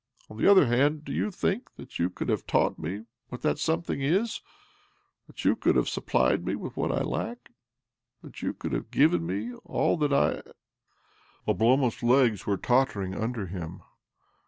On 0.31 0.37
the 0.37 0.49
other 0.49 0.65
hand, 0.65 1.05
do 1.05 1.13
you 1.13 1.29
think 1.29 1.75
that 1.75 1.99
you 1.99 2.09
could 2.09 2.27
have 2.27 2.47
taught 2.47 2.79
me 2.79 3.03
what 3.29 3.43
that 3.43 3.59
something 3.59 4.01
is, 4.01 4.41
that 5.27 5.35
yoa 5.35 5.59
could 5.59 5.75
have 5.75 5.87
supplied 5.87 6.43
me 6.43 6.55
with 6.55 6.75
what 6.75 6.91
I 6.91 7.03
lack^ 7.03 7.49
that 8.23 8.41
you 8.41 8.51
could 8.53 8.71
have 8.73 8.89
given 8.89 9.23
me 9.27 9.53
all 9.63 9.97
that 9.97 10.11
I?" 10.11 10.41
Oblomov's 11.47 12.01
legs 12.01 12.47
were 12.47 12.57
tottering 12.57 13.13
under 13.13 13.45
him. 13.45 13.83